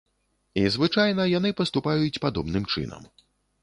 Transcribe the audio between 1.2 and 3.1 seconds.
яны паступаюць падобным чынам.